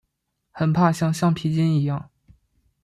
[0.51, 2.09] 很怕像橡皮筋一样